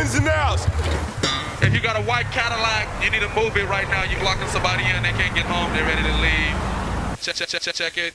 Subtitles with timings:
[0.00, 0.64] ins and outs.
[1.62, 4.04] If you got a white Cadillac, you need to move it right now.
[4.04, 6.56] You're blocking somebody in, they can't get home, they're ready to leave.
[7.20, 8.14] Check, check, check, check, check it.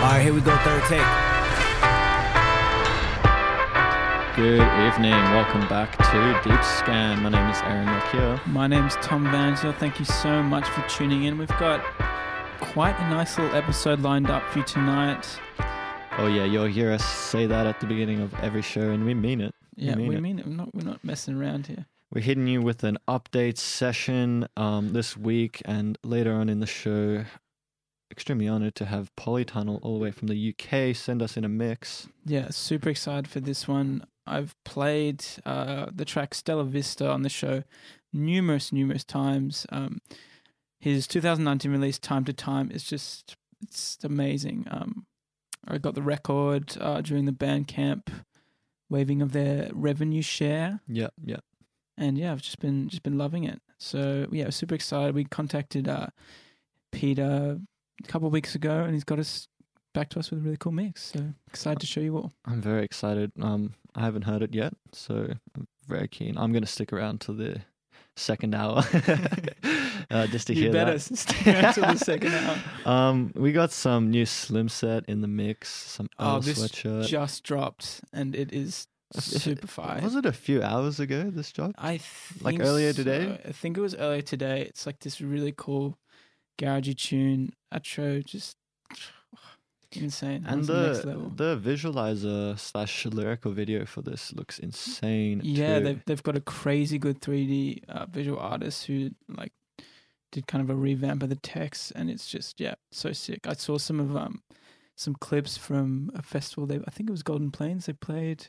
[0.00, 0.56] All right, here we go.
[0.58, 1.39] Third take.
[4.40, 5.12] Good evening.
[5.12, 7.22] Welcome back to Deep Scan.
[7.22, 8.46] My name is Aaron Nokia.
[8.46, 9.76] My name's Tom Vangel.
[9.76, 11.36] Thank you so much for tuning in.
[11.36, 11.84] We've got
[12.58, 15.28] quite a nice little episode lined up for you tonight.
[16.16, 19.12] Oh yeah, you'll hear us say that at the beginning of every show, and we
[19.12, 19.54] mean it.
[19.76, 20.22] Yeah, mean we it.
[20.22, 20.46] mean it.
[20.46, 21.84] We're not, we're not messing around here.
[22.10, 26.66] We're hitting you with an update session um, this week, and later on in the
[26.66, 27.26] show.
[28.10, 31.48] Extremely honored to have Polytunnel all the way from the UK send us in a
[31.48, 32.08] mix.
[32.24, 34.04] Yeah, super excited for this one.
[34.30, 37.64] I've played uh, the track Stellavista on the show
[38.12, 39.66] numerous, numerous times.
[39.70, 40.00] Um,
[40.78, 44.66] his 2019 release, Time to Time, is just it's amazing.
[44.70, 45.06] Um,
[45.66, 48.08] I got the record uh, during the Bandcamp
[48.88, 50.80] waving of their revenue share.
[50.86, 51.40] Yeah, yeah.
[51.98, 53.60] and yeah, I've just been just been loving it.
[53.78, 55.14] So yeah, super excited.
[55.14, 56.08] We contacted uh,
[56.92, 57.58] Peter
[58.02, 59.48] a couple of weeks ago, and he's got us
[59.92, 61.02] back to us with a really cool mix.
[61.12, 62.32] So excited to show you all.
[62.44, 63.32] I'm very excited.
[63.40, 66.36] Um, I haven't heard it yet, so I'm very keen.
[66.38, 67.60] I'm gonna stick around till the
[68.16, 68.82] second hour,
[70.10, 71.00] uh, just to you hear better that.
[71.16, 72.58] stay until the second hour.
[72.86, 75.68] Um, we got some new Slim Set in the mix.
[75.70, 77.06] Some Oh, this sweatshirt.
[77.06, 80.00] just dropped, and it is super fire.
[80.02, 81.30] Was it a few hours ago?
[81.30, 81.74] This job?
[81.78, 83.38] I think Like earlier today?
[83.42, 83.48] so.
[83.48, 84.62] I think it was earlier today.
[84.62, 85.98] It's like this really cool
[86.58, 88.56] garagey tune outro, just
[89.92, 90.44] insane.
[90.46, 95.40] And the the the visualizer slash lyrical video for this looks insane.
[95.44, 95.84] Yeah, too.
[95.84, 99.52] they've they've got a crazy good 3D uh, visual artist who like
[100.32, 103.46] did kind of a revamp of the text, and it's just yeah, so sick.
[103.46, 104.42] I saw some of um
[104.96, 106.66] some clips from a festival.
[106.66, 107.86] They I think it was Golden Plains.
[107.86, 108.48] They played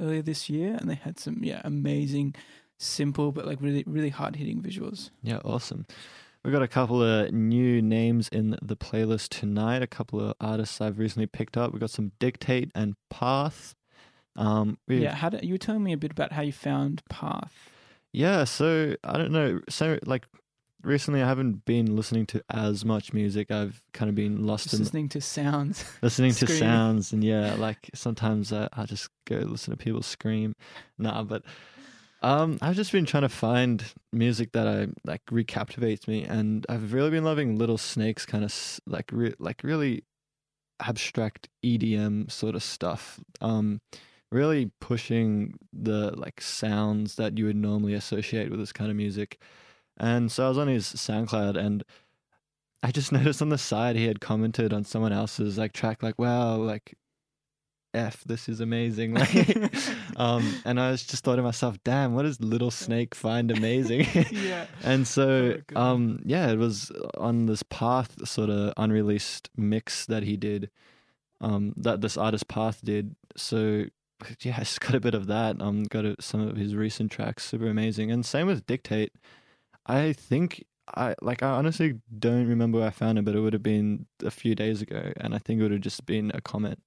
[0.00, 2.34] earlier this year, and they had some yeah amazing,
[2.78, 5.10] simple but like really really hard hitting visuals.
[5.22, 5.86] Yeah, awesome.
[6.46, 9.82] We got a couple of new names in the playlist tonight.
[9.82, 11.72] A couple of artists I've recently picked up.
[11.72, 13.74] We got some Dictate and Path.
[14.36, 17.52] Um, Yeah, how did, you were telling me a bit about how you found Path.
[18.12, 19.58] Yeah, so I don't know.
[19.68, 20.28] So like
[20.84, 23.50] recently, I haven't been listening to as much music.
[23.50, 25.84] I've kind of been lost Just in listening to sounds.
[26.00, 30.54] listening to sounds, and yeah, like sometimes I, I just go listen to people scream.
[30.96, 31.42] Nah, but
[32.22, 36.92] um, I've just been trying to find music that I like recaptivates me, and I've
[36.92, 40.04] really been loving Little Snakes, kind of like re- like really
[40.80, 43.20] abstract EDM sort of stuff.
[43.40, 43.80] Um,
[44.32, 49.40] really pushing the like sounds that you would normally associate with this kind of music.
[49.98, 51.84] And so I was on his SoundCloud and
[52.82, 56.18] I just noticed on the side he had commented on someone else's like track like
[56.18, 56.94] wow like
[57.96, 59.14] F this is amazing.
[59.14, 59.74] Like
[60.16, 64.06] um and I was just thought to myself damn what does little snake find amazing?
[64.30, 64.66] Yeah.
[64.84, 70.22] and so Oh, um yeah it was on this path sort of unreleased mix that
[70.22, 70.70] he did
[71.40, 73.16] um that this artist path did.
[73.36, 73.84] So
[74.42, 77.10] yeah I just got a bit of that um got a, some of his recent
[77.10, 78.10] tracks super amazing.
[78.10, 79.12] And same with dictate.
[79.86, 80.64] I think
[80.94, 84.06] I like I honestly don't remember where I found it but it would have been
[84.24, 86.78] a few days ago and I think it would have just been a comment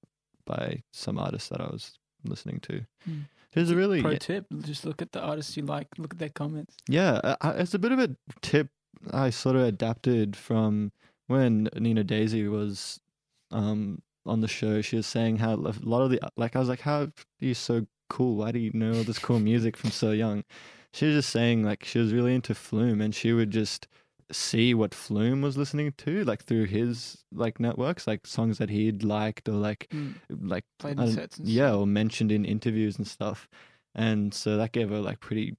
[0.50, 3.20] by some artist that I was listening to Hmm.
[3.52, 5.88] There's a really Pro tip: just look at the artists you like.
[5.98, 6.76] Look at their comments.
[6.88, 8.10] yeah, uh, uh, it's a bit of a
[8.42, 8.68] tip
[9.12, 10.92] I sort of adapted from
[11.26, 13.00] when Nina Daisy was
[13.50, 14.82] um on the show.
[14.82, 17.54] She was saying how a lot of the like I was like, how are you
[17.54, 18.36] so cool?
[18.36, 20.44] Why do you know all this cool music from so young?
[20.92, 23.88] She was just saying like she was really into Flume and she would just
[24.32, 29.02] see what Flume was listening to like through his like networks, like songs that he'd
[29.02, 30.14] liked or like Mm.
[30.40, 33.48] like Played I in sets and yeah, or mentioned in interviews and stuff.
[33.94, 35.54] And so that gave her like pretty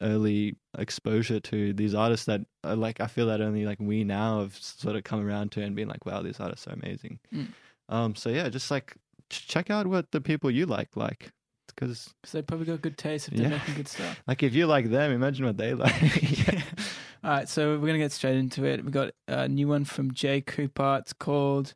[0.00, 4.40] early exposure to these artists that are like I feel that only like we now
[4.40, 7.18] have sort of come around to and been like, wow, these artists are amazing.
[7.34, 7.48] Mm.
[7.88, 8.94] Um, so yeah, just like
[9.30, 11.32] check out what the people you like like,
[11.78, 13.58] because they probably got good taste if they're Yeah.
[13.58, 14.20] making good stuff.
[14.26, 16.48] like if you like them, imagine what they like.
[16.48, 16.62] yeah.
[17.24, 18.84] All right, so we're gonna get straight into it.
[18.84, 20.98] We got a new one from Jay Cooper.
[21.00, 21.74] It's called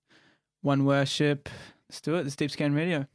[0.61, 1.49] One Worship.
[1.89, 2.25] Let's do it.
[2.25, 3.07] This is Deep Scan Radio.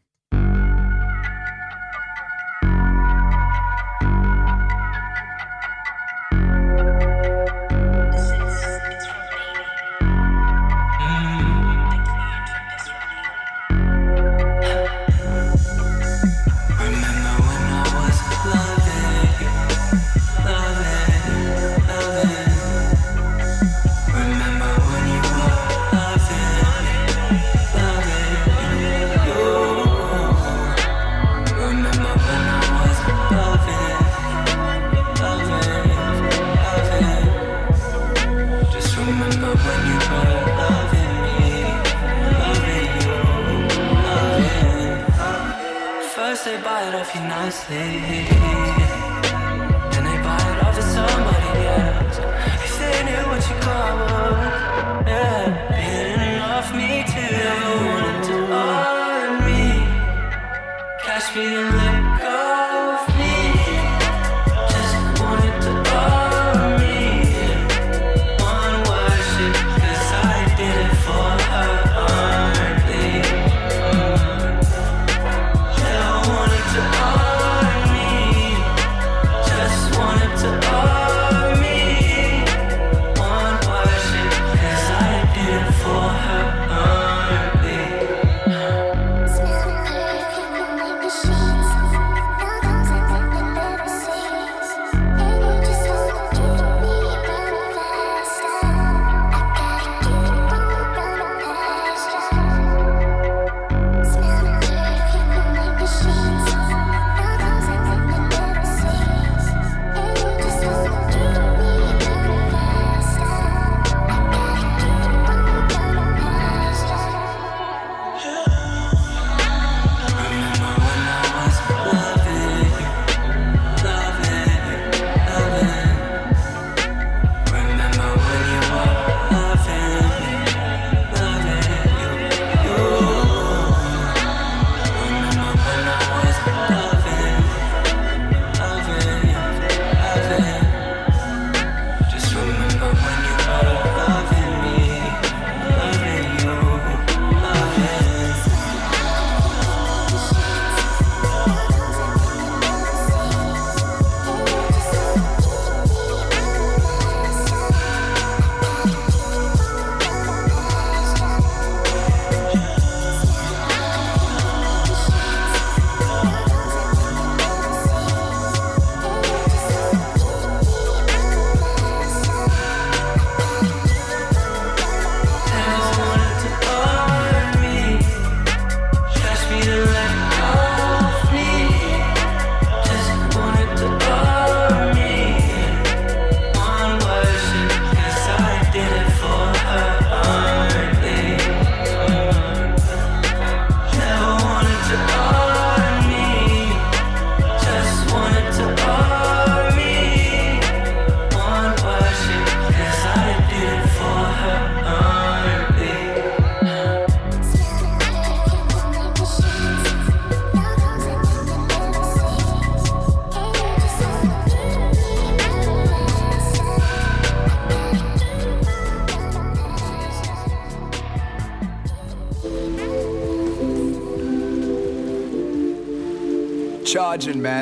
[47.13, 48.46] They buy it off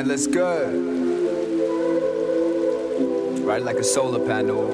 [0.06, 0.70] let's go.
[3.44, 4.65] Ride like a solar panel.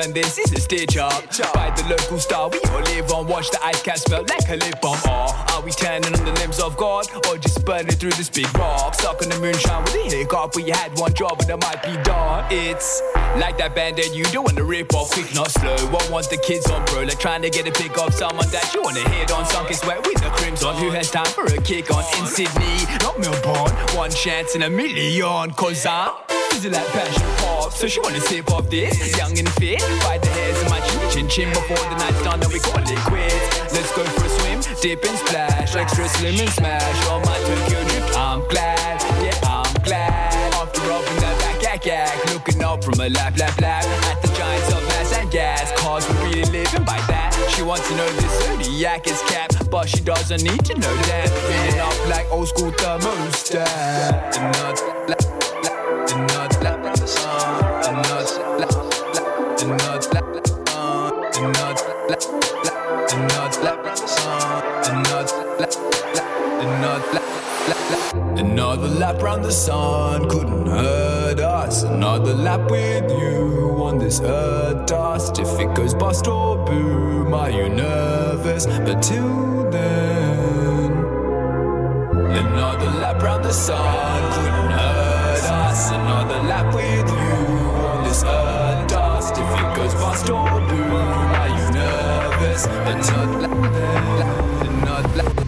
[0.00, 1.24] And this is a stitch up.
[1.54, 3.26] By the local star, we all live on.
[3.26, 4.98] Watch the ice cat smell like a lip balm.
[5.06, 8.46] Or are we turning on the limbs of God, or just burning through this big
[8.56, 8.94] rock?
[8.94, 11.94] Stuck on the moonshine with a hiccup, we had one job, and it might be
[12.02, 12.44] done.
[12.50, 13.02] It's
[13.36, 15.76] like that band that you don't wanna rip off, quick not slow.
[15.88, 17.02] What want the kids on, bro?
[17.02, 19.46] Like trying to get a pick of someone that you wanna hit on.
[19.46, 20.76] Sunk is wet with the crimson.
[20.76, 23.72] Who has time for a kick on in Sydney, not Melbourne?
[23.96, 26.12] One chance in a million, cause I'm
[26.50, 27.37] Feeling like passion
[27.68, 29.16] pop, so she wanna sip off this.
[29.16, 31.10] Young and fit, by the hairs of my chin.
[31.10, 33.72] Chin chin Before the night's done and we call it quits.
[33.72, 35.74] Let's go for a swim, dip and splash.
[35.74, 37.06] Extra slim and smash.
[37.08, 40.54] On my Tokyo drift I'm glad, yeah I'm glad.
[40.54, 42.34] After rubbing that back yak yak.
[42.34, 43.84] Looking up from a lap lap lap.
[44.10, 45.72] At the giants of mass and gas.
[45.80, 47.34] Cars we really living by that.
[47.54, 51.28] She wants to know this zodiac is cap But she doesn't need to know that.
[51.46, 54.36] Filling up like old school thermostat.
[54.36, 55.37] And la-
[63.62, 65.66] the nuts, la-
[66.80, 71.82] la- la- Another lap round the sun couldn't hurt us.
[71.82, 75.38] Another lap with you on this earth dust.
[75.40, 78.66] If it goes bust or boom, are you nervous?
[78.66, 80.92] But till then,
[82.14, 85.90] another lap round the sun couldn't hurt us.
[85.90, 87.34] Another lap with you
[87.90, 89.34] on this earth dust.
[89.36, 91.37] If it goes bust or boom,
[92.66, 93.08] you nervous?
[94.84, 95.47] nervous, but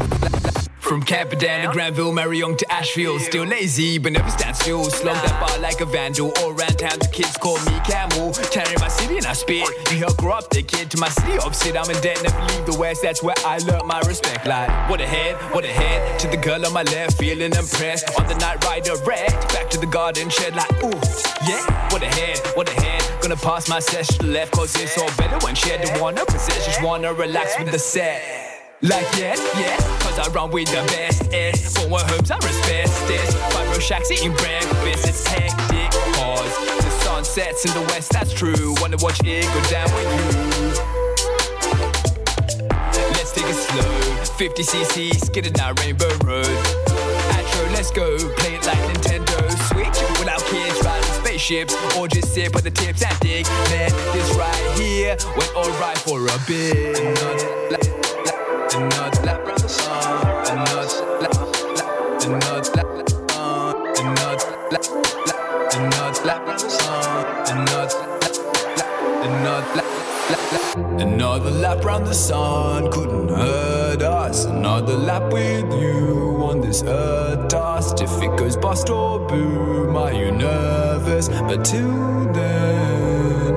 [0.90, 3.20] From Camperdown to Granville, Marion to Ashfield.
[3.20, 4.82] Still lazy, but never stand still.
[4.82, 6.32] Slug that bar like a vandal.
[6.38, 8.32] All around town, the kids call me Camel.
[8.50, 9.68] Carrying my city and I spit.
[9.92, 11.76] You help grow up the kid to my city opposite.
[11.76, 13.02] I'm in debt, never leave the west.
[13.02, 14.44] That's where I learned my respect.
[14.48, 16.18] Like, what a head, what a head.
[16.22, 18.10] To the girl on my left, feeling impressed.
[18.18, 19.54] On the night rider wrecked.
[19.54, 20.90] Back to the garden shed, like, ooh,
[21.46, 21.92] yeah.
[21.92, 23.22] What a head, what a head.
[23.22, 25.82] Gonna pass my the left, cause it's all better when shared.
[25.82, 28.49] Don't wanna possess, just wanna relax with the set.
[28.82, 31.52] Like yeah, yeah, cause I run with the best eh.
[31.52, 36.90] For what homes I respect this Five row shacks eating breakfast, it's hectic Cause the
[37.04, 38.74] sun sets in the west, that's true.
[38.80, 40.32] Wanna watch it go down with you.
[43.20, 43.84] Let's take it slow.
[44.40, 46.46] 50cc, skidding down Rainbow Road.
[47.36, 48.16] Atro, let's go.
[48.36, 50.00] Play it like Nintendo Switch.
[50.18, 53.44] Without kids riding spaceships Or just sit with the tips and dig.
[53.68, 58.19] Man, this right here Went alright for a bit
[71.00, 74.44] Another lap round the sun couldn't hurt us.
[74.44, 78.00] Another lap with you on this earth dust.
[78.00, 81.28] If it goes bust or boom, are you nervous?
[81.28, 83.54] But till then,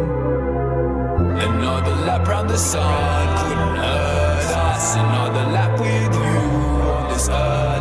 [1.38, 3.33] another lap round the sun
[4.84, 5.34] couldn't hurt us.
[5.34, 6.22] Another lap with you
[6.92, 7.72] on this earth.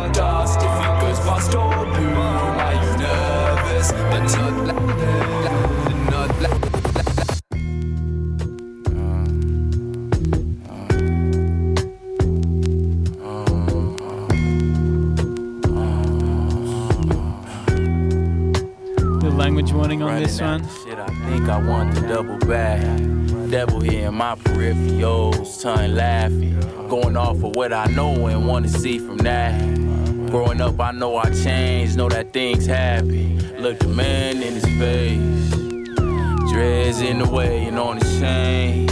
[0.55, 3.91] If it goes bust or boom, are you nervous?
[3.91, 4.81] But not lap,
[5.43, 5.59] lap,
[6.11, 6.61] not lap,
[6.95, 7.29] lap, lap.
[19.21, 20.61] The language warning on this one.
[21.43, 22.81] Think I want the double back.
[23.49, 26.59] Devil here in my peripherals, tongue laughing.
[26.87, 29.59] Going off of what I know and want to see from that.
[30.29, 33.61] Growing up, I know I changed, know that things happen.
[33.61, 35.49] Look the man in his face.
[36.51, 38.87] Dreads in the way and on his chain.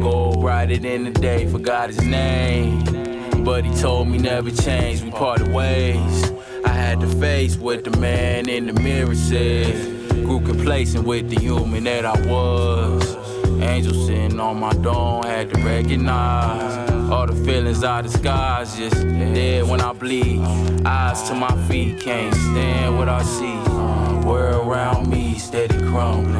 [0.00, 3.44] Gold riding in the day, forgot his name.
[3.44, 6.32] But he told me never change, we parted ways.
[6.64, 9.99] I had to face what the man in the mirror said.
[10.30, 13.16] Grew complacent with the human that I was.
[13.60, 18.76] Angel sitting on my dome, had to recognize all the feelings I disguise.
[18.76, 20.40] Just dead when I bleed.
[20.86, 24.24] Eyes to my feet, can't stand what I see.
[24.24, 26.38] World around me, steady crumbling.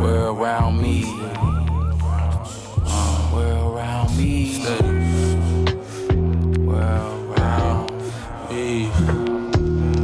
[0.00, 1.02] World around me.
[3.32, 4.52] World around me.
[4.52, 5.01] Steady.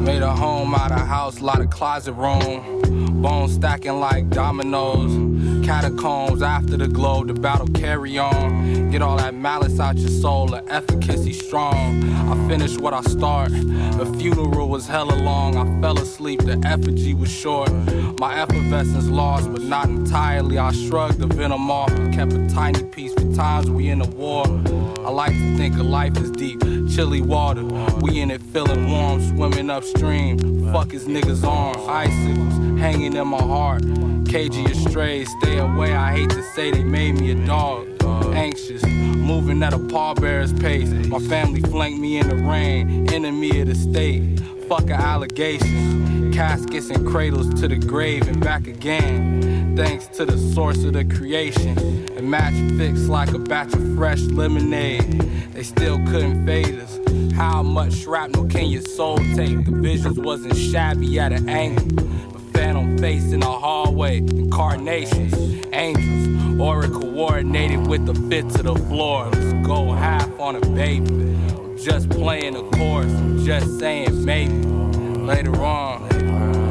[0.09, 3.21] Made a home out of house, lot of closet room.
[3.21, 5.13] Bones stacking like dominoes.
[5.67, 8.91] Catacombs after the glow, the battle carry on.
[8.91, 12.03] Get all that malice out your soul, the efficacy strong.
[12.27, 13.51] I finished what I start.
[13.53, 15.59] The funeral was hella long.
[15.59, 17.71] I fell asleep, the effigy was short.
[18.19, 20.57] My effervescence lost, but not entirely.
[20.57, 24.07] I shrugged the venom off and kept a tiny piece for times we in a
[24.07, 24.47] war.
[25.05, 26.63] I like to think of life as deep,
[26.99, 27.63] chilly water.
[28.01, 30.73] We in it feeling warm, swimming upstream.
[30.73, 33.85] Fuck his niggas' arms, icicles hanging in my heart.
[34.27, 35.95] Cagey astray, stay away.
[35.95, 37.87] I hate to say they made me a dog.
[38.35, 40.91] Anxious, moving at a pallbearer's pace.
[41.07, 44.41] My family flanked me in the rain, enemy of the state.
[44.69, 46.35] Fuck allegations.
[46.35, 49.77] Caskets and cradles to the grave and back again.
[49.77, 52.09] Thanks to the source of the creation.
[52.19, 55.29] A match fixed like a batch of fresh lemonade.
[55.59, 57.01] They still couldn't fade us.
[57.35, 59.65] How much shrapnel can your soul take?
[59.65, 61.99] The visions wasn't shabby at an angle.
[62.37, 65.35] A phantom face in the hallway, incarnations,
[65.73, 69.29] angels, aura coordinated with the fit to the floor.
[69.33, 71.13] Let's go half on a baby.
[71.13, 74.55] I'm just playing the chorus, I'm just saying maybe.
[74.55, 76.68] Later on, Yeah,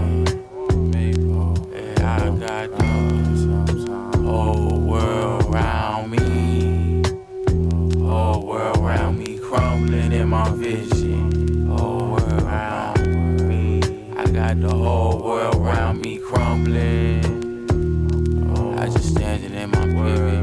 [10.38, 11.68] my vision.
[11.68, 13.82] Whole world around me.
[14.16, 17.26] I got the whole world around me crumbling.
[18.78, 20.37] I just standing in my pivot.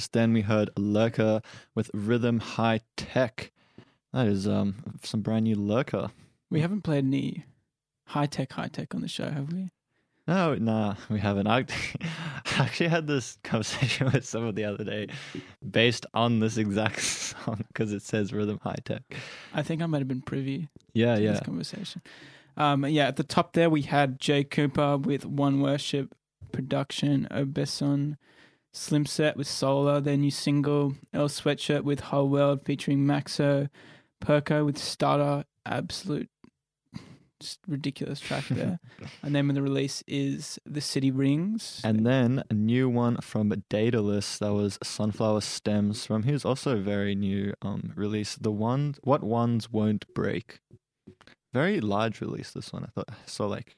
[0.00, 3.52] Just then we heard Lurka with Rhythm High Tech.
[4.14, 6.10] That is um some brand new Lurka.
[6.48, 7.44] We haven't played any
[8.06, 9.68] high tech, high tech on the show, have we?
[10.26, 11.48] No, nah, we haven't.
[11.48, 11.66] I
[12.56, 15.08] actually had this conversation with someone the other day
[15.70, 19.02] based on this exact song because it says Rhythm High Tech.
[19.52, 21.32] I think I might have been privy Yeah, to yeah.
[21.32, 22.00] this conversation.
[22.56, 26.14] Um, yeah, at the top there we had Jay Cooper with One Worship
[26.52, 28.16] production, Obeson,
[28.72, 33.68] Slim Set with Solar, their new single, Earl Sweatshirt with Whole World featuring Maxo,
[34.24, 36.28] Perko with Starter, absolute
[37.40, 38.78] just ridiculous track there.
[39.22, 41.80] the name of the release is The City Rings.
[41.82, 47.14] And then a new one from Daedelus that was Sunflower Stems from his also very
[47.14, 48.36] new um release.
[48.36, 50.60] The one What Wands Won't Break.
[51.52, 52.84] Very large release this one.
[52.84, 53.74] I thought I saw like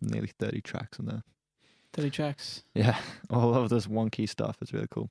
[0.00, 1.22] nearly thirty tracks in there.
[1.96, 2.62] 30 tracks.
[2.74, 2.98] Yeah.
[3.30, 5.10] All of this wonky stuff is really cool.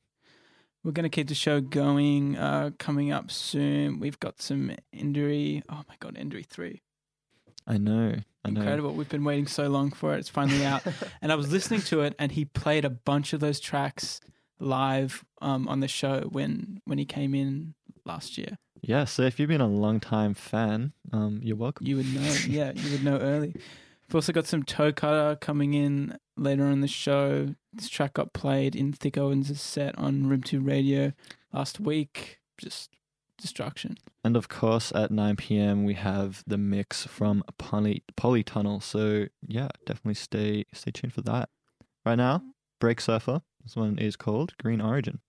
[0.84, 2.38] We're going to keep the show going.
[2.38, 5.64] Uh, coming up soon, we've got some injury.
[5.68, 6.82] Oh my God, injury 3.
[7.66, 8.16] I know.
[8.44, 8.62] I know.
[8.62, 8.94] Incredible.
[8.94, 10.20] We've been waiting so long for it.
[10.20, 10.84] It's finally out.
[11.22, 14.22] and I was listening to it, and he played a bunch of those tracks
[14.60, 17.74] live um, on the show when when he came in
[18.06, 18.58] last year.
[18.82, 21.88] Yeah, so if you've been a long time fan, um, you're welcome.
[21.88, 22.22] You would know.
[22.48, 23.56] yeah, you would know early.
[24.08, 27.56] We've also got some Toe Cutter coming in later on the show.
[27.74, 31.14] This track got played in Thick Owens' set on Room 2 Radio
[31.52, 32.40] last week.
[32.58, 32.92] Just
[33.38, 33.98] destruction.
[34.24, 35.86] And of course, at 9 p.m.
[35.86, 38.82] we have the mix from Poly Polytunnel.
[38.82, 41.50] So yeah, definitely stay stay tuned for that.
[42.06, 42.44] Right now,
[42.80, 43.42] Break Surfer.
[43.64, 45.20] This one is called Green Origin.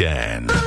[0.00, 0.59] Scan.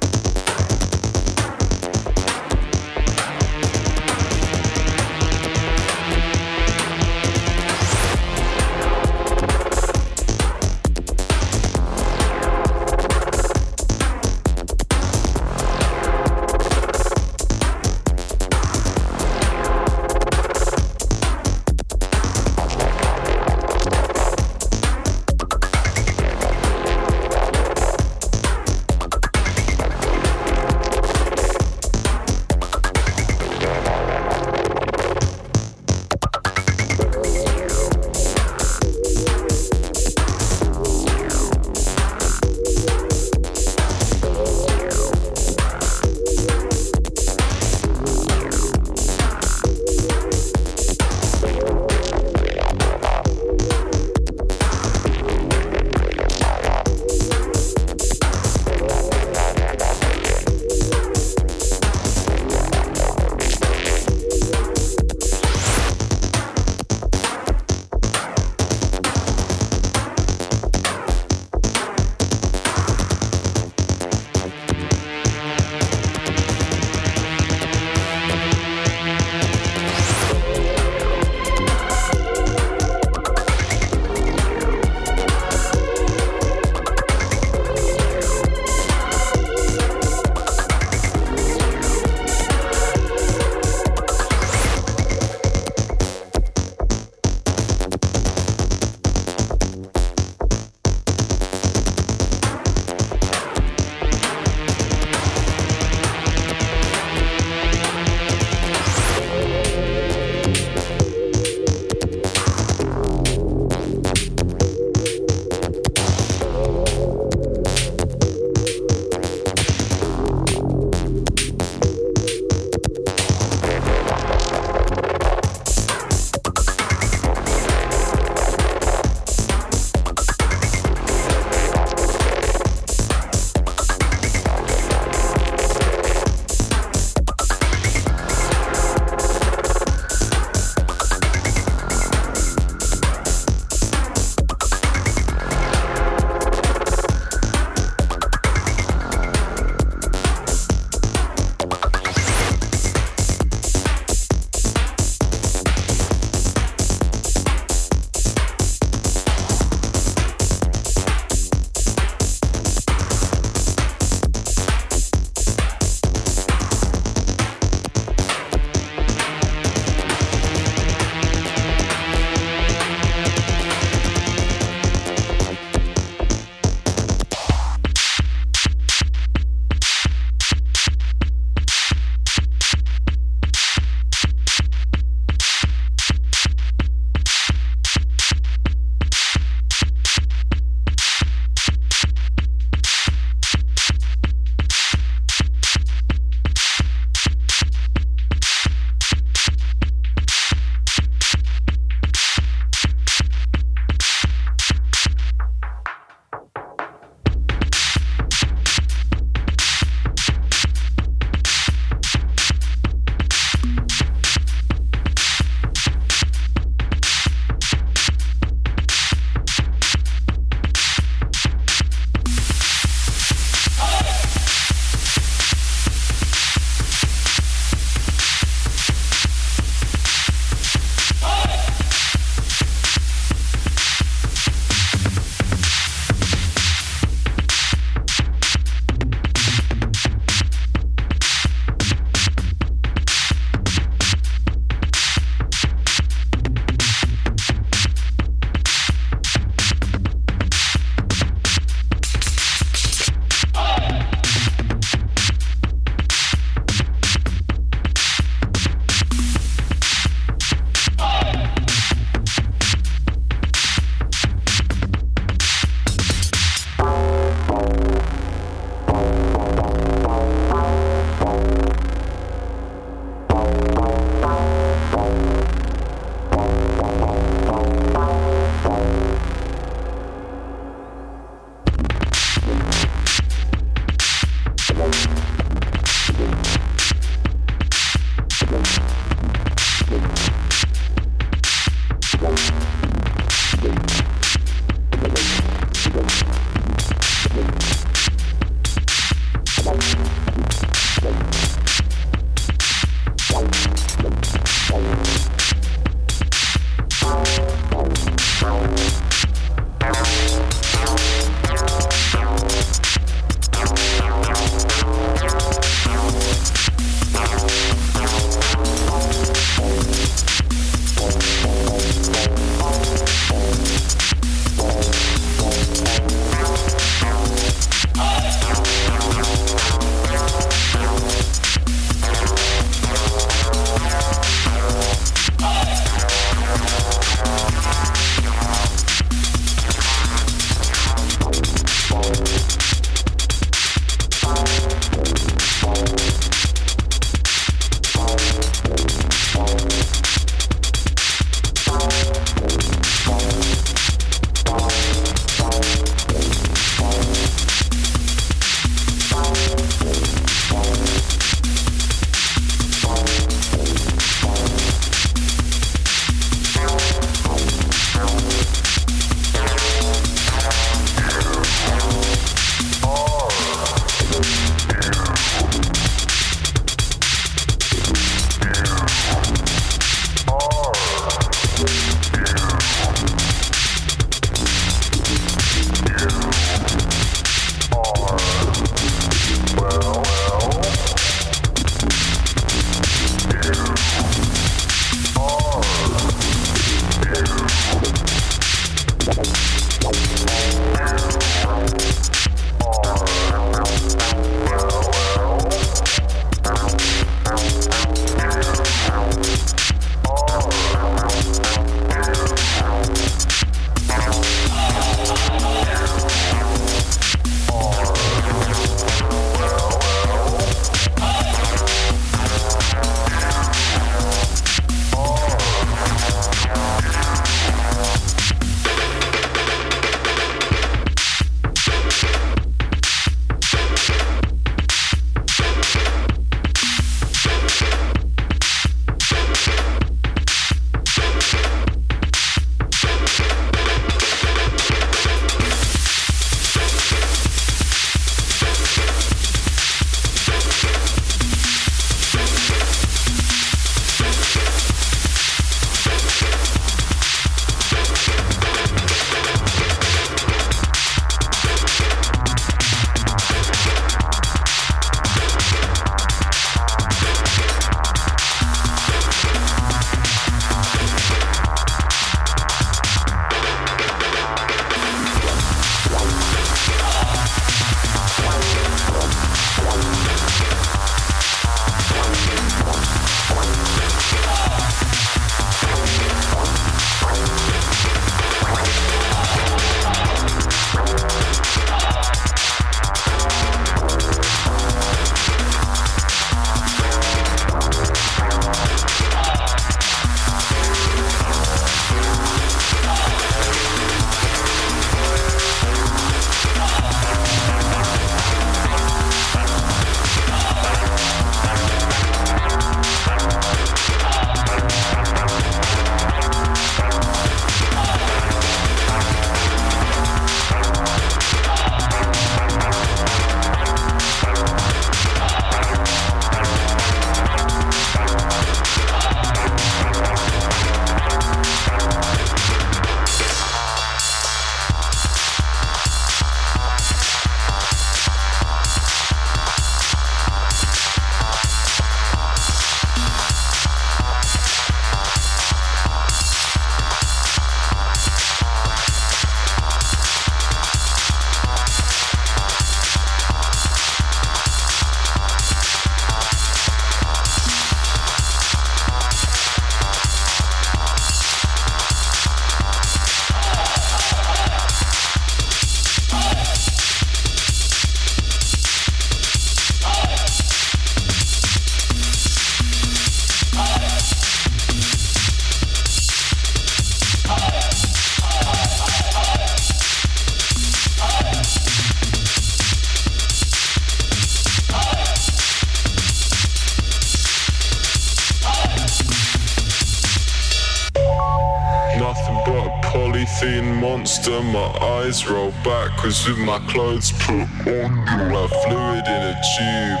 [595.08, 598.32] Eyes roll backwards with my clothes put on.
[598.32, 600.00] Like fluid in a tube.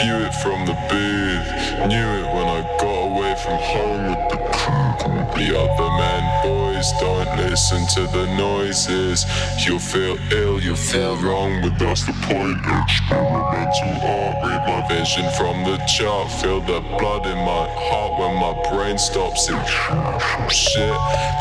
[0.00, 1.48] View it from the booth.
[1.88, 4.86] Knew it when I got away from home with the crew.
[5.36, 9.26] The other men, boys, don't listen to the noises.
[9.64, 12.58] You'll feel ill, you'll feel wrong, but that's the point.
[12.84, 16.30] Experimental art, read my vision from the chart.
[16.40, 17.85] Feel the blood in my heart
[18.70, 19.58] brain stops in
[20.50, 20.94] shit.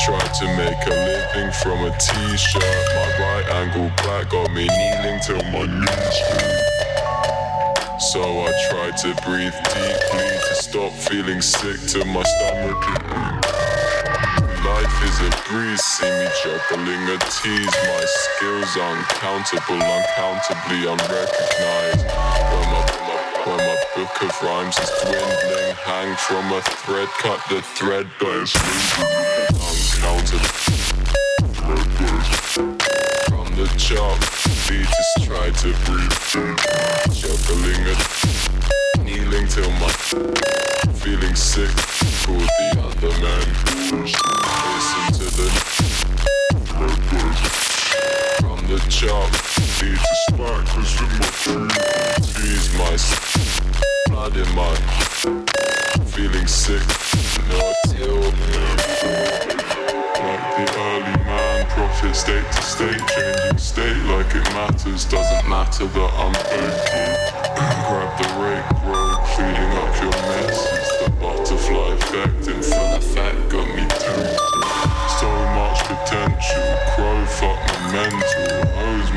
[0.06, 2.86] Tried to make a living from a t-shirt.
[2.96, 6.62] My right angle black got me kneeling till my knees hurt.
[8.00, 12.82] So I tried to breathe deeply to stop feeling sick to my stomach.
[14.66, 17.76] Life is a breeze, see me juggling a tease.
[17.88, 22.06] My skills uncountable, uncountably unrecognized.
[23.46, 28.42] When my, book of rhymes is dwindling, hang from a thread, cut the thread, but
[28.42, 28.56] it's
[30.02, 30.40] uncountable.
[33.30, 34.20] From the chop,
[34.66, 36.12] just try to breathe.
[37.14, 38.02] Juggling it,
[39.04, 39.92] kneeling till my
[40.96, 41.70] feeling sick.
[42.26, 43.46] For the other man.
[44.74, 45.48] Listen to the
[48.40, 49.30] from the chop,
[49.80, 51.68] beaters sparkles in my crew.
[52.34, 52.96] Tease my
[54.10, 54.46] blood in
[56.06, 56.82] feeling sick.
[60.26, 65.06] Like the early man, state to state, changing state like it matters.
[65.06, 66.34] Doesn't matter that I'm.
[67.88, 68.70] Grab the rake,
[69.34, 70.12] cleaning up your
[71.00, 73.86] the butterfly effect in full effect, got me.
[75.20, 78.35] So much potential, crow fuck my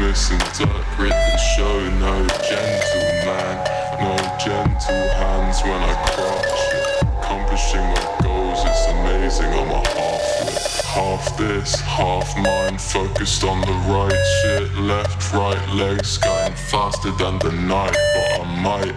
[0.09, 3.57] misinterpret the show, no gentleman,
[4.01, 7.03] no gentle hands when I crush it.
[7.19, 9.53] Accomplishing my goals, it's amazing.
[9.53, 12.79] I'm a half half this, half mine.
[12.79, 18.63] Focused on the right shit, left, right legs going faster than the night, but I
[18.63, 18.97] might.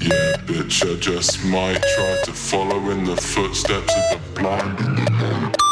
[0.00, 5.67] Yeah, bitch, I just might try to follow in the footsteps of the blind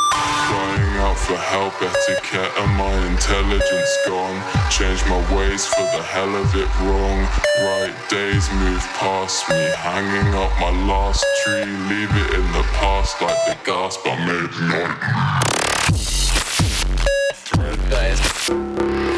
[1.17, 4.43] out for help, etiquette and my intelligence gone.
[4.71, 7.27] Change my ways for the hell of it wrong.
[7.61, 11.65] Right days move past me, hanging up my last tree.
[11.65, 14.97] Leave it in the past like the gasp I made night.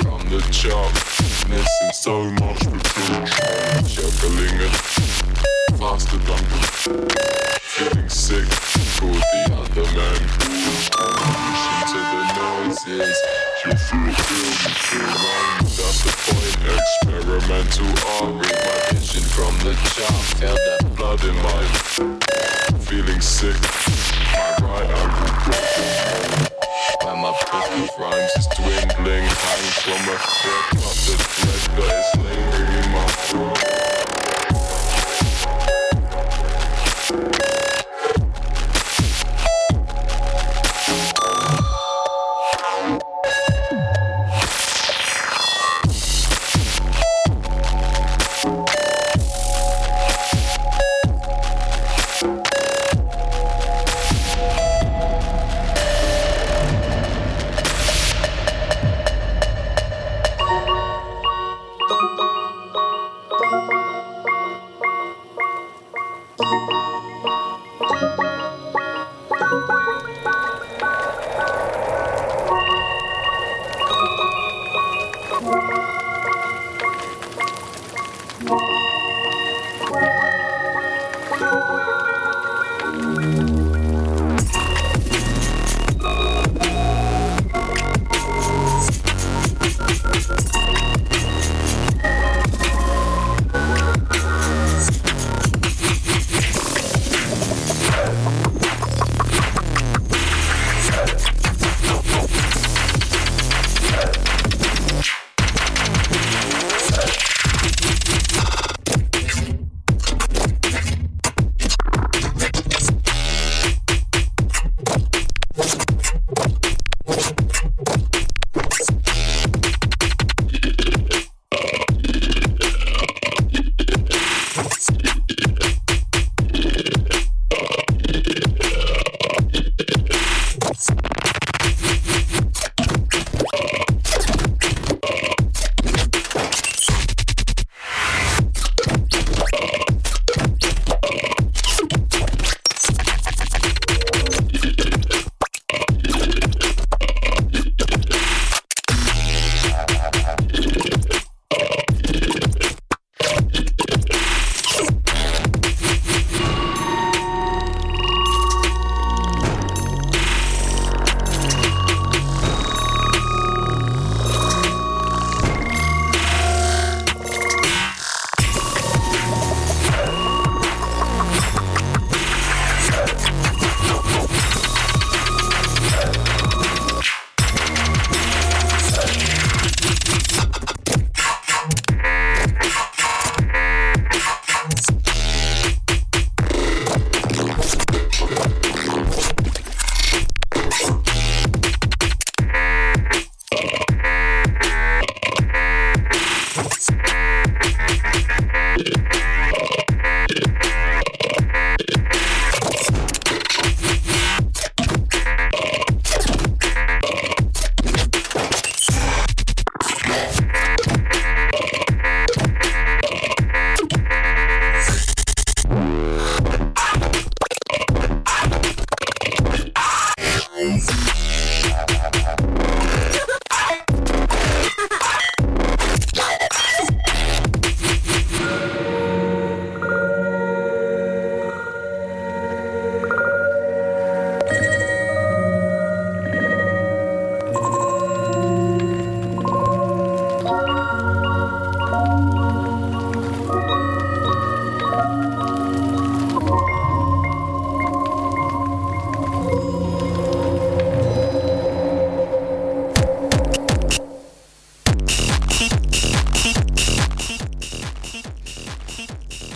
[0.03, 0.93] From the chop,
[1.49, 3.23] missing so much potential.
[3.87, 4.75] Juggling it
[5.79, 6.45] faster than
[7.61, 8.49] feeling sick.
[8.99, 11.78] Called the other man.
[12.85, 12.91] To.
[12.91, 15.59] You feel feel me feel wrong.
[15.63, 16.57] That's the point.
[16.79, 17.91] Experimental
[18.23, 18.39] art.
[18.39, 20.23] My vision from the chart.
[20.39, 21.63] Feel that blood in my
[22.87, 23.57] feeling sick.
[24.33, 25.39] My right ankle
[27.05, 31.89] when my book of rhymes is dwindling, hang from a thread, cut the thread, but
[31.91, 34.38] it's lingering in my throat.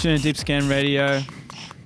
[0.02, 1.22] Tuning in Deep Scan Radio.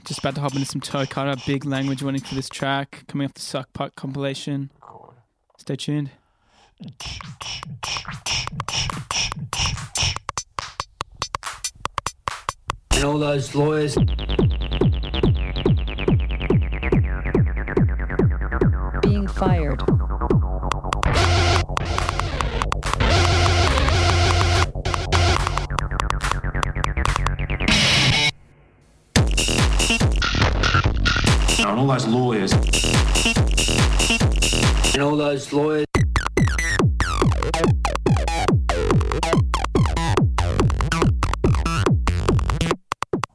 [0.07, 3.35] Just about to hop into some Cutter, big language warning for this track, coming off
[3.35, 4.71] the Suck Puck compilation.
[5.59, 6.11] Stay tuned.
[12.93, 13.99] And all those lawyers.
[31.67, 32.53] And all those lawyers.
[32.53, 32.63] And
[35.03, 35.85] all those lawyers.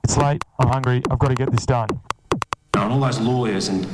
[0.05, 0.41] It's late.
[0.59, 1.03] I'm hungry.
[1.11, 1.89] I've got to get this done.
[2.75, 3.85] And all those lawyers and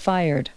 [0.00, 0.48] fired.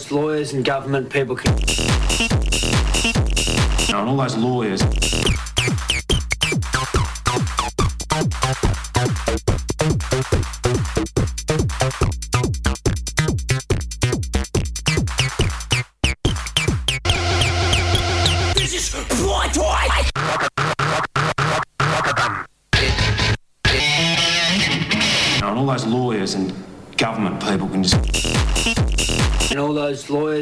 [0.00, 1.52] Those lawyers and government people can.
[3.88, 5.29] and all those lawyers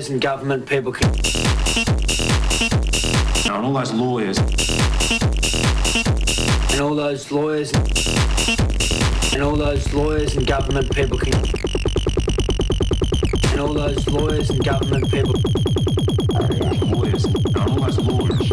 [0.09, 1.11] lawyers and government people can.
[3.45, 4.39] and all those lawyers
[6.73, 7.73] And all those lawyers.
[9.33, 11.35] And all those lawyers and government people can.
[13.51, 15.35] And all those lawyers and government people.
[16.89, 18.51] lawyers and all those lawyers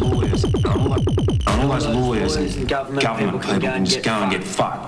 [0.00, 4.83] lawyers and all, those lawyers and government, people can just go and get fucked.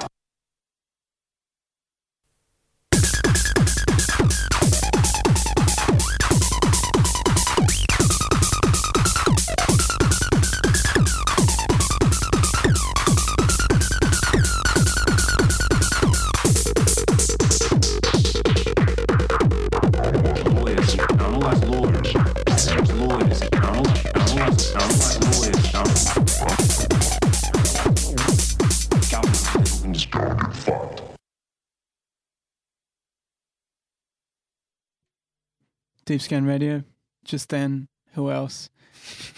[36.17, 36.83] Deep Scan Radio.
[37.27, 38.71] Just then, who else?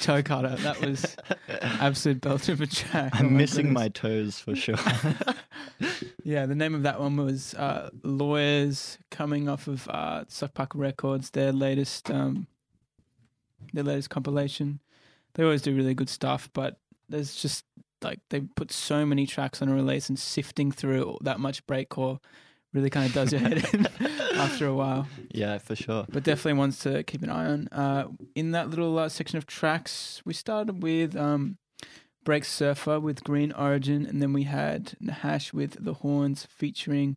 [0.00, 0.54] Toe Cutter.
[0.58, 1.16] That was
[1.48, 3.10] absolute belter of a track.
[3.14, 3.74] I'm Oh missing goodness.
[3.82, 4.76] my toes for sure.
[6.22, 10.22] Yeah, the name of that one was uh, Lawyers, coming off of uh,
[10.54, 12.46] Puck Records, their latest, um,
[13.72, 14.78] their latest compilation.
[15.34, 17.64] They always do really good stuff, but there's just
[18.02, 22.20] like they put so many tracks on a release, and sifting through that much breakcore
[22.72, 23.86] really kind of does your head in
[24.34, 25.06] after a while.
[25.30, 26.06] yeah, for sure.
[26.08, 27.68] But definitely ones to keep an eye on.
[27.68, 31.58] Uh, in that little uh, section of tracks, we started with um,
[32.24, 37.16] Break Surfer with Green Origin, and then we had Nahash with The Horns featuring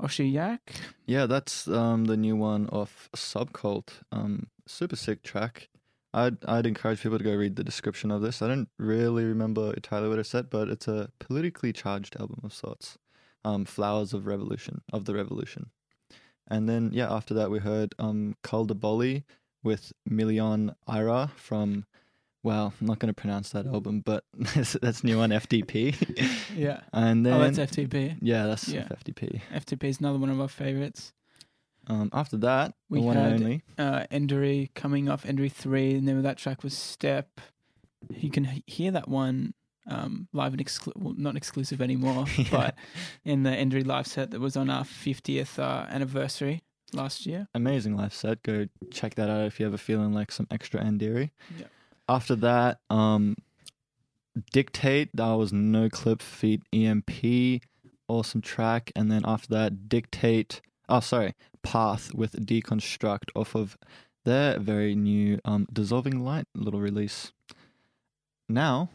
[0.00, 0.60] Oshiyak.
[1.06, 4.02] Yeah, that's um, the new one off Subcult.
[4.12, 5.68] Um, super sick track.
[6.14, 8.40] I'd I'd encourage people to go read the description of this.
[8.40, 12.54] I don't really remember entirely what it said, but it's a politically charged album of
[12.54, 12.98] sorts.
[13.46, 15.70] Um, Flowers of Revolution of the Revolution,
[16.48, 19.24] and then yeah, after that we heard um Kuldaboli
[19.62, 21.86] with Million Ira from.
[22.42, 24.22] Well, I'm not going to pronounce that album, but
[24.80, 25.96] that's new on FDP.
[26.56, 26.80] Yeah.
[26.92, 28.18] and then oh, that's FTP.
[28.22, 28.86] Yeah, that's Yeah.
[28.86, 29.40] FDP.
[29.52, 31.12] FTP is another one of our favorites.
[31.88, 33.62] Um, after that, We one had and only.
[33.78, 35.96] uh, Endery coming off Endery 3.
[35.96, 37.40] and then that track was Step.
[38.10, 39.52] You can h- hear that one
[39.88, 42.44] um, live and exclu- well, not exclusive anymore, Yeah.
[42.50, 42.74] but
[43.24, 46.62] in the Endry live set that was on our 50th uh, anniversary
[46.92, 47.48] last year.
[47.54, 48.42] Amazing live set.
[48.42, 51.30] Go check that out if you're ever feeling like some extra Andiri.
[51.58, 51.66] Yeah.
[52.08, 53.36] After that, um,
[54.52, 57.62] Dictate, that was No Clip feat EMP.
[58.08, 58.92] Awesome track.
[58.94, 63.76] And then after that, Dictate, oh, sorry, Path with Deconstruct off of
[64.24, 67.32] their very new um, Dissolving Light little release.
[68.48, 68.90] Now,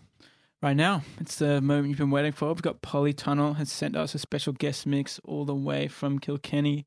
[0.62, 2.50] Right now, it's the moment you've been waiting for.
[2.50, 6.86] We've got Polytunnel has sent us a special guest mix all the way from Kilkenny.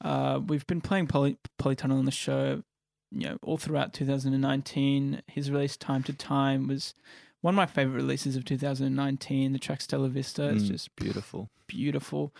[0.00, 2.62] Uh, we've been playing Poly, Polytunnel on the show,
[3.10, 5.20] you know, all throughout 2019.
[5.26, 6.94] His release Time to Time was
[7.40, 9.52] one of my favorite releases of 2019.
[9.52, 11.50] The track Stellavista is Mm, just beautiful.
[11.66, 12.32] beautiful.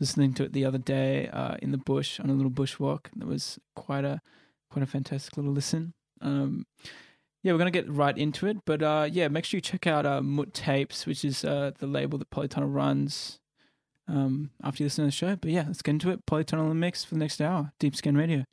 [0.00, 3.06] Listening to it the other day uh, in the bush on a little bushwalk.
[3.18, 4.20] It was quite a
[4.70, 5.94] quite a fantastic little listen.
[6.20, 6.66] Um,
[7.44, 10.06] yeah, we're gonna get right into it, but uh, yeah, make sure you check out
[10.06, 13.38] uh, MOOT Tapes, which is uh, the label that Polytunnel runs.
[14.06, 16.26] Um, after you listen to the show, but yeah, let's get into it.
[16.26, 17.72] Polytunnel the mix for the next hour.
[17.78, 18.44] Deep Scan Radio.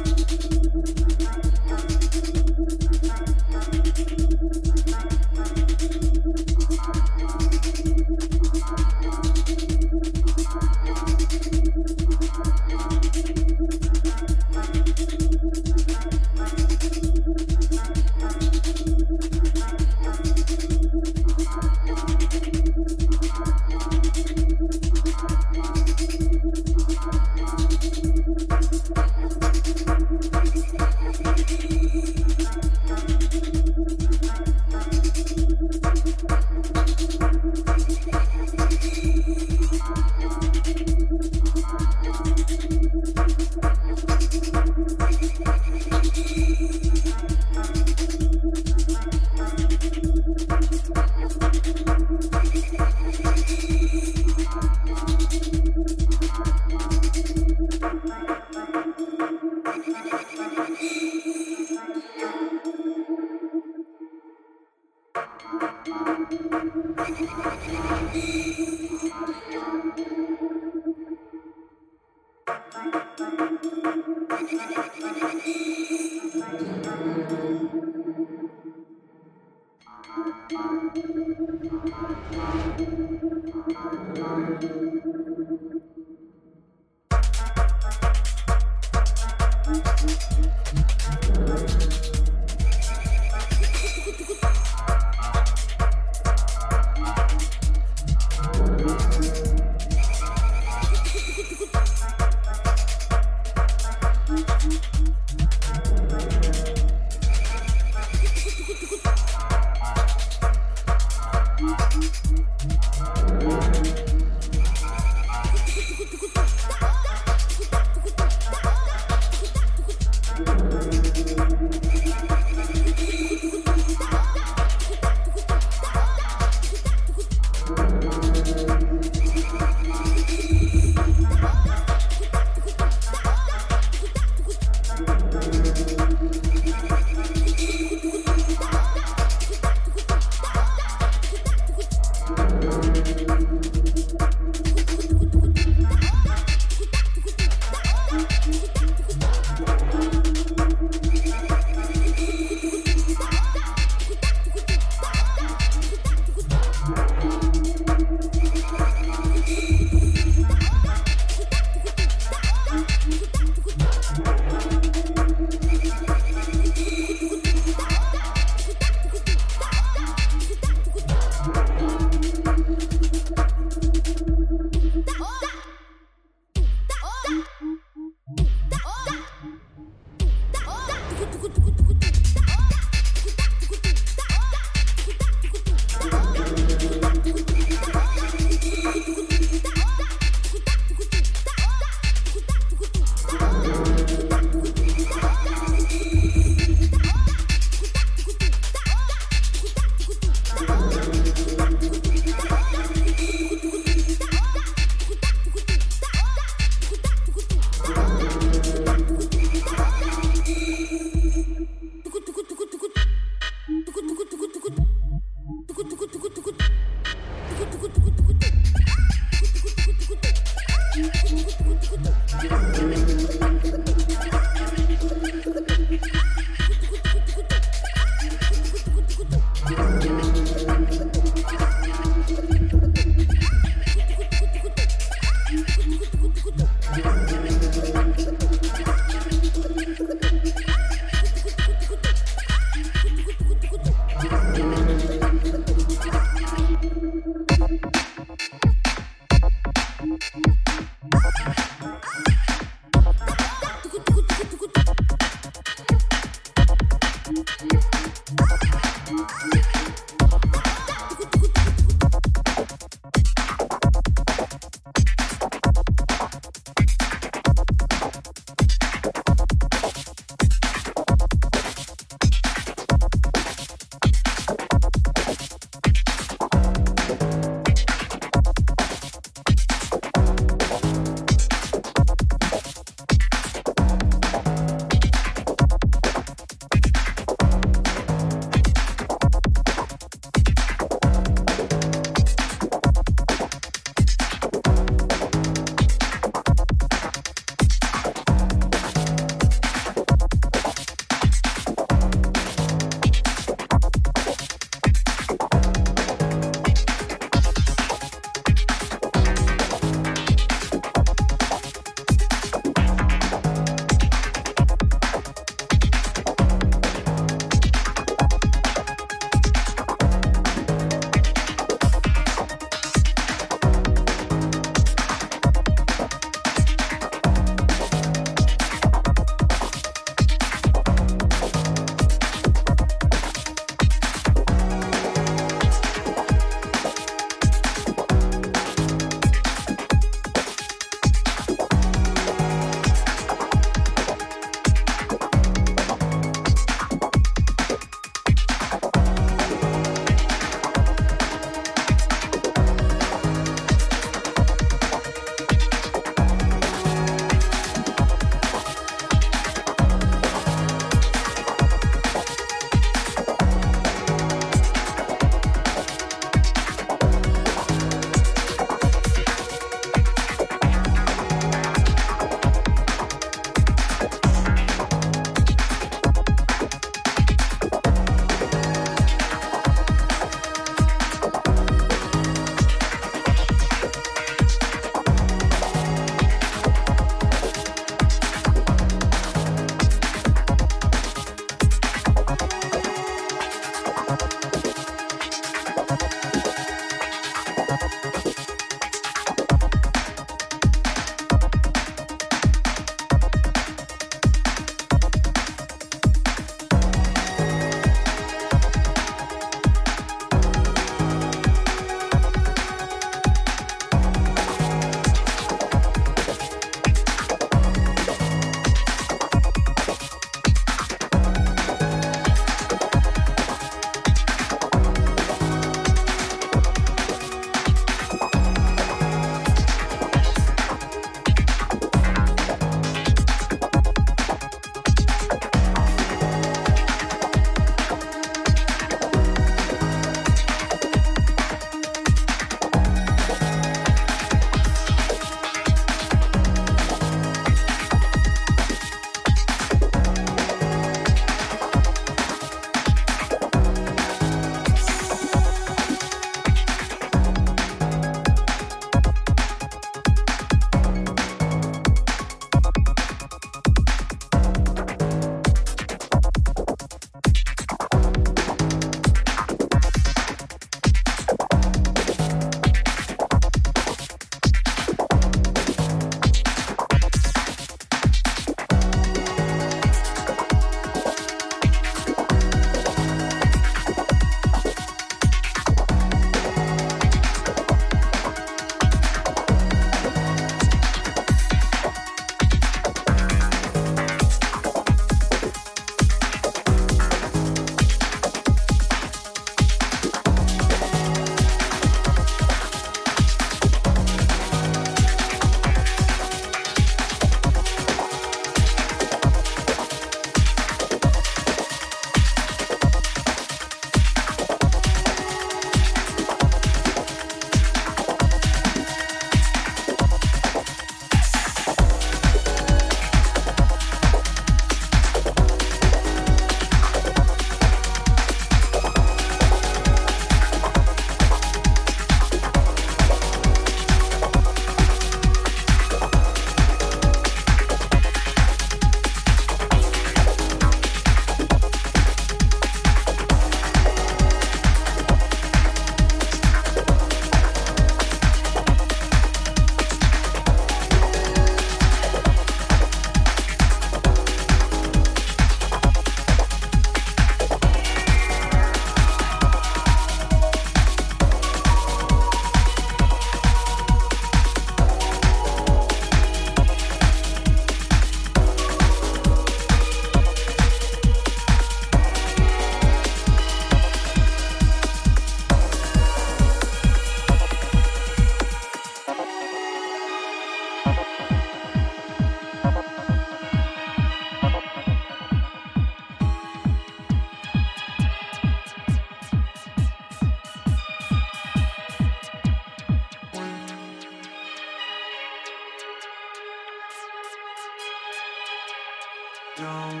[599.56, 600.00] Thank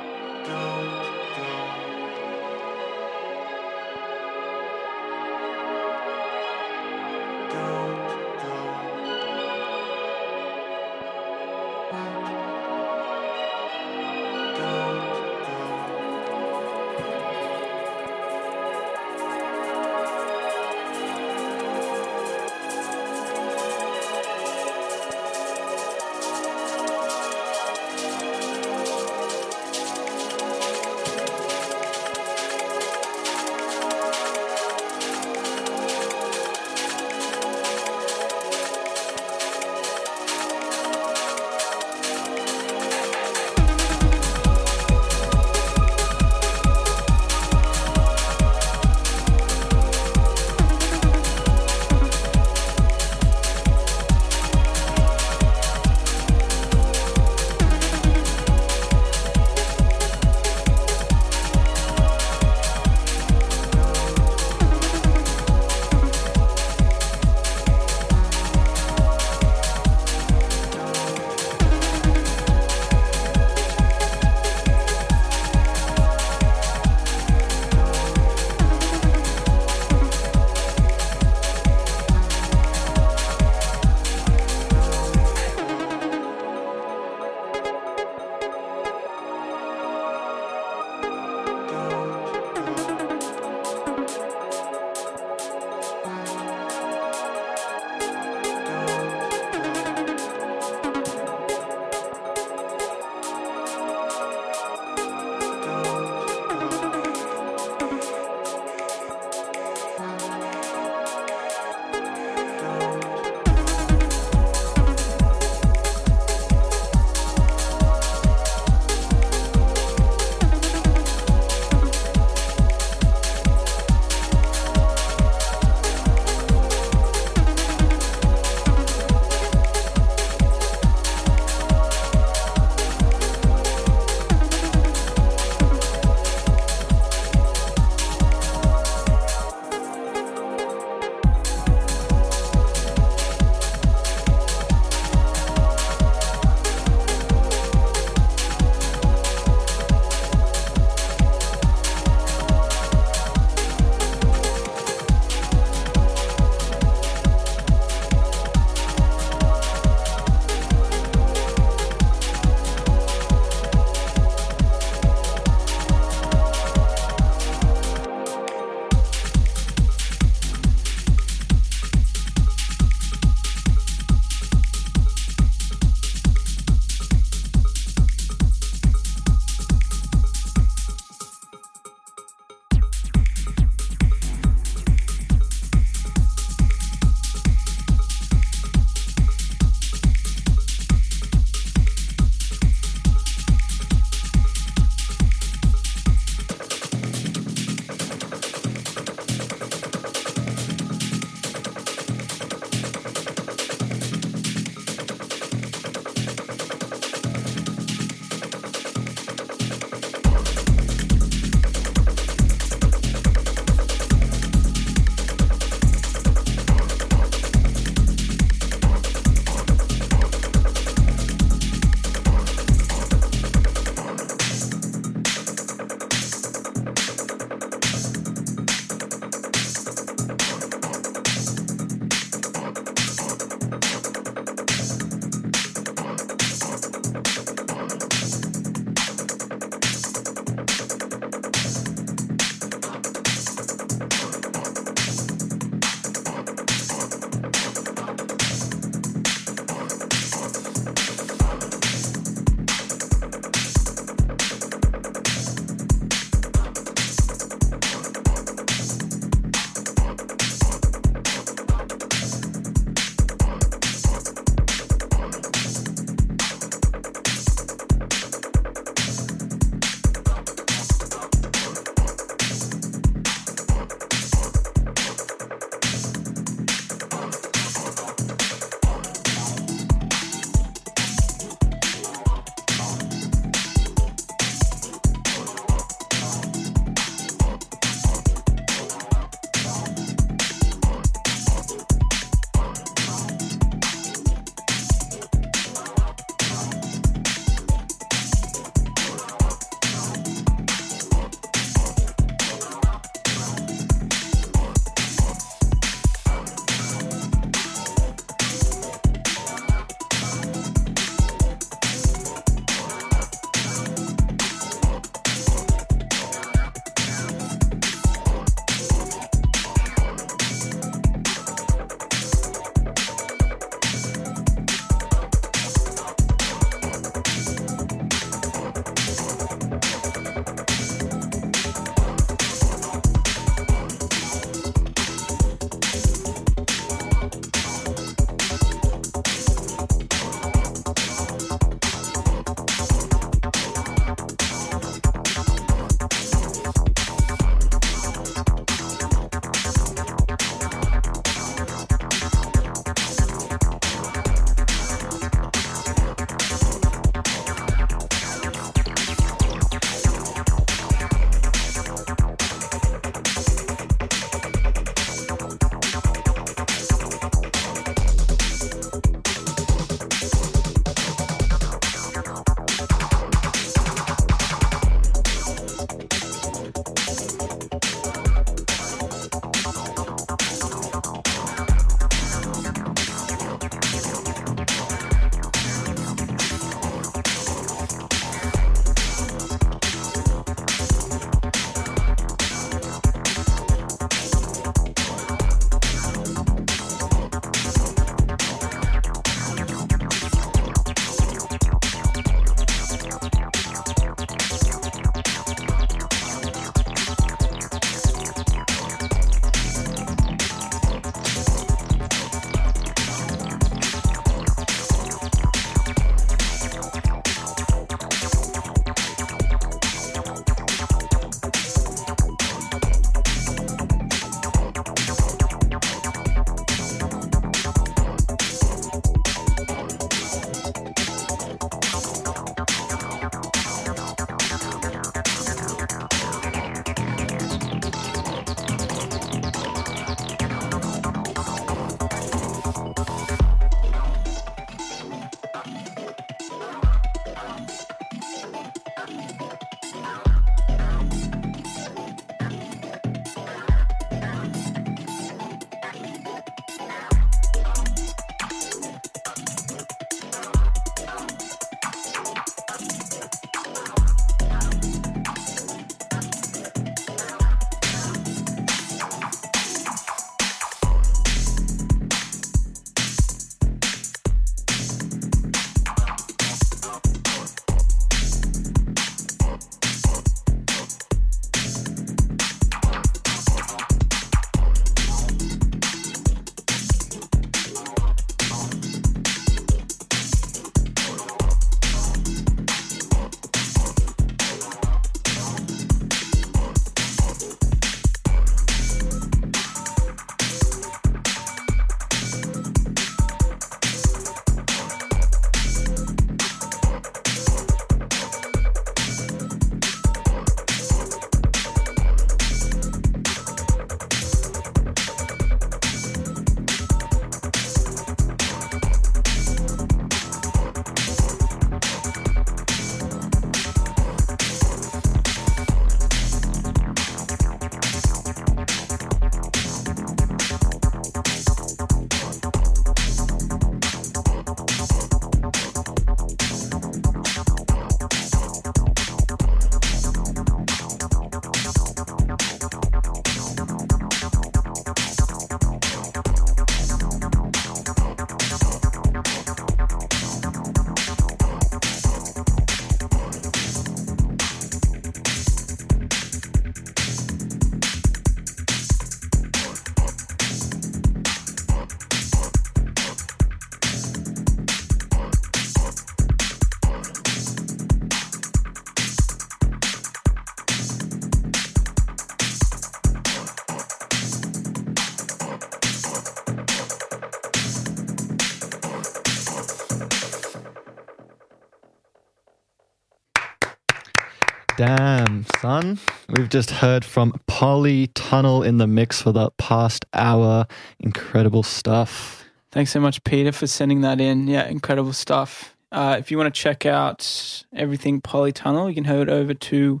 [584.78, 585.98] Damn, son.
[586.28, 590.68] We've just heard from Polytunnel in the mix for the past hour.
[591.00, 592.44] Incredible stuff.
[592.70, 594.46] Thanks so much, Peter, for sending that in.
[594.46, 595.74] Yeah, incredible stuff.
[595.90, 600.00] Uh, if you want to check out everything Polytunnel, you can head over to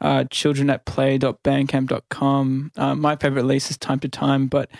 [0.00, 2.72] uh, childrenatplay.bandcamp.com.
[2.74, 4.70] Uh, my favorite release is Time to Time, but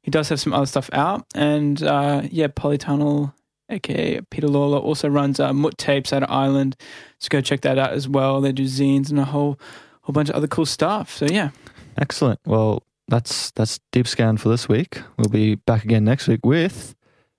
[0.00, 1.26] he does have some other stuff out.
[1.34, 3.34] And uh, yeah, Polytunnel,
[3.68, 6.76] aka Peter Lawlor, also runs uh, MOOT Tapes out of Ireland.
[7.18, 8.40] So go check that out as well.
[8.40, 9.58] They do zines and a whole
[10.02, 11.14] whole bunch of other cool stuff.
[11.14, 11.50] So yeah,
[11.98, 12.40] Excellent.
[12.46, 15.00] Well, that's that's deep scan for this week.
[15.16, 16.94] We'll be back again next week with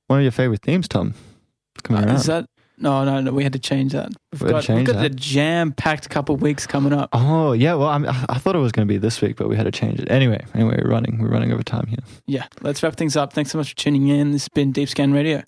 [0.08, 1.14] one of your favorite themes, Tom.
[1.84, 2.16] Coming Uh, around.
[2.16, 2.46] is that
[2.80, 3.32] no, no, no?
[3.32, 4.10] We had to change that.
[4.34, 5.12] We've We had to got, change we've got that?
[5.12, 7.10] the jam-packed couple weeks coming up.
[7.14, 9.50] Oh yeah, well I'm, I I thought it was going to be this week, but
[9.50, 10.10] we had to change it.
[10.12, 12.00] Anyway, anyway, we're running, we're running over time here.
[12.28, 13.34] Yeah, let's wrap things up.
[13.34, 14.32] Thanks so much for tuning in.
[14.32, 15.44] This has been Deep Scan Radio.